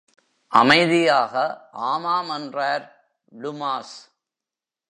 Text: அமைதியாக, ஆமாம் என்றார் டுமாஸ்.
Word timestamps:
அமைதியாக, 0.47 1.33
ஆமாம் 1.71 2.29
என்றார் 2.29 3.09
டுமாஸ். 3.41 3.97